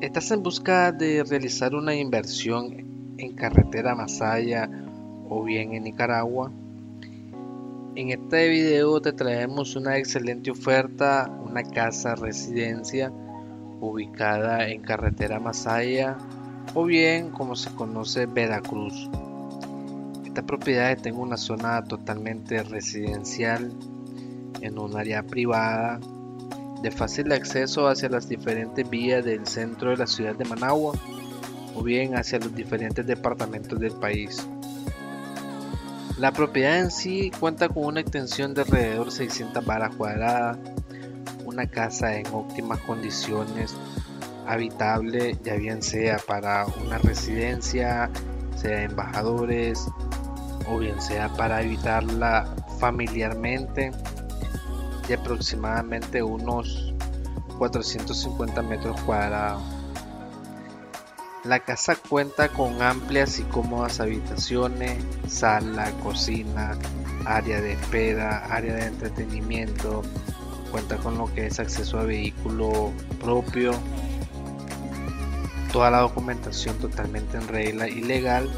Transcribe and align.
¿Estás 0.00 0.30
en 0.32 0.42
busca 0.42 0.92
de 0.92 1.24
realizar 1.24 1.74
una 1.74 1.94
inversión 1.94 3.14
en 3.16 3.34
carretera 3.34 3.94
Masaya 3.94 4.68
o 5.28 5.42
bien 5.44 5.72
en 5.72 5.84
Nicaragua? 5.84 6.50
En 7.94 8.10
este 8.10 8.48
video 8.48 9.00
te 9.00 9.12
traemos 9.12 9.76
una 9.76 9.96
excelente 9.96 10.50
oferta, 10.50 11.30
una 11.44 11.62
casa 11.62 12.16
residencia 12.16 13.12
ubicada 13.80 14.68
en 14.68 14.82
carretera 14.82 15.38
Masaya 15.38 16.18
o 16.74 16.84
bien 16.84 17.30
como 17.30 17.54
se 17.54 17.70
conoce 17.70 18.26
Veracruz. 18.26 19.08
Esta 20.24 20.44
propiedad 20.44 20.90
está 20.90 21.12
una 21.12 21.36
zona 21.36 21.84
totalmente 21.84 22.62
residencial, 22.64 23.72
en 24.60 24.78
un 24.78 24.96
área 24.96 25.22
privada 25.22 26.00
de 26.84 26.90
fácil 26.90 27.32
acceso 27.32 27.88
hacia 27.88 28.10
las 28.10 28.28
diferentes 28.28 28.88
vías 28.90 29.24
del 29.24 29.46
centro 29.46 29.88
de 29.88 29.96
la 29.96 30.06
ciudad 30.06 30.34
de 30.34 30.44
Managua 30.44 30.92
o 31.74 31.82
bien 31.82 32.14
hacia 32.14 32.38
los 32.38 32.54
diferentes 32.54 33.06
departamentos 33.06 33.80
del 33.80 33.92
país. 33.92 34.46
La 36.18 36.30
propiedad 36.30 36.78
en 36.78 36.90
sí 36.90 37.32
cuenta 37.40 37.70
con 37.70 37.86
una 37.86 38.00
extensión 38.00 38.52
de 38.52 38.60
alrededor 38.60 39.10
600 39.10 39.64
varas 39.64 39.96
cuadradas, 39.96 40.58
una 41.46 41.66
casa 41.66 42.18
en 42.18 42.26
óptimas 42.26 42.80
condiciones, 42.80 43.74
habitable, 44.46 45.38
ya 45.42 45.54
bien 45.54 45.82
sea 45.82 46.18
para 46.18 46.66
una 46.84 46.98
residencia, 46.98 48.10
sea 48.56 48.82
embajadores 48.82 49.86
o 50.68 50.78
bien 50.78 51.00
sea 51.00 51.30
para 51.30 51.56
habitarla 51.56 52.54
familiarmente 52.78 53.90
de 55.08 55.14
aproximadamente 55.14 56.22
unos 56.22 56.94
450 57.58 58.62
metros 58.62 59.00
cuadrados. 59.02 59.62
La 61.44 61.60
casa 61.60 61.96
cuenta 61.96 62.48
con 62.48 62.80
amplias 62.80 63.38
y 63.38 63.42
cómodas 63.42 64.00
habitaciones, 64.00 65.04
sala, 65.28 65.90
cocina, 66.02 66.78
área 67.26 67.60
de 67.60 67.72
espera, 67.72 68.46
área 68.46 68.74
de 68.74 68.86
entretenimiento, 68.86 70.02
cuenta 70.70 70.96
con 70.96 71.18
lo 71.18 71.32
que 71.34 71.46
es 71.46 71.60
acceso 71.60 71.98
a 71.98 72.04
vehículo 72.04 72.92
propio, 73.20 73.72
toda 75.70 75.90
la 75.90 75.98
documentación 76.00 76.78
totalmente 76.78 77.36
en 77.36 77.48
regla 77.48 77.88
y 77.88 78.00
legal. 78.00 78.48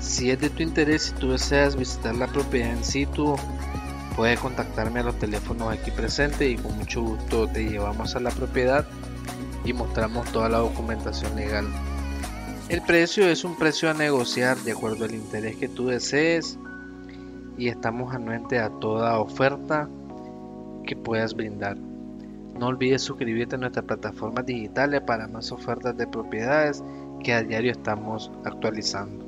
Si 0.00 0.30
es 0.30 0.40
de 0.40 0.50
tu 0.50 0.62
interés 0.62 1.10
y 1.10 1.20
tú 1.20 1.32
deseas 1.32 1.76
visitar 1.76 2.14
la 2.14 2.26
propiedad 2.26 2.70
en 2.70 2.84
situ, 2.84 3.36
Puedes 4.16 4.38
contactarme 4.38 5.00
a 5.00 5.04
los 5.04 5.18
teléfonos 5.18 5.72
aquí 5.72 5.90
presentes 5.90 6.48
y 6.48 6.56
con 6.56 6.76
mucho 6.78 7.02
gusto 7.02 7.48
te 7.48 7.68
llevamos 7.68 8.14
a 8.14 8.20
la 8.20 8.30
propiedad 8.30 8.86
y 9.64 9.72
mostramos 9.72 10.30
toda 10.30 10.48
la 10.48 10.58
documentación 10.58 11.34
legal. 11.34 11.66
El 12.68 12.80
precio 12.82 13.26
es 13.26 13.44
un 13.44 13.56
precio 13.56 13.90
a 13.90 13.94
negociar 13.94 14.56
de 14.58 14.72
acuerdo 14.72 15.04
al 15.04 15.14
interés 15.14 15.56
que 15.56 15.68
tú 15.68 15.88
desees 15.88 16.58
y 17.58 17.68
estamos 17.68 18.14
anuentes 18.14 18.60
a 18.60 18.70
toda 18.80 19.18
oferta 19.18 19.88
que 20.86 20.94
puedas 20.94 21.34
brindar. 21.34 21.76
No 21.76 22.68
olvides 22.68 23.02
suscribirte 23.02 23.56
a 23.56 23.58
nuestras 23.58 23.84
plataformas 23.84 24.46
digitales 24.46 25.00
para 25.02 25.26
más 25.26 25.50
ofertas 25.50 25.96
de 25.96 26.06
propiedades 26.06 26.84
que 27.22 27.34
a 27.34 27.42
diario 27.42 27.72
estamos 27.72 28.30
actualizando. 28.44 29.24